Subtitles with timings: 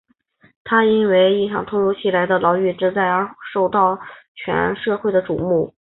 [0.63, 3.99] 他因为一场突如其来的牢狱之灾而受到
[4.33, 5.71] 全社会的瞩目。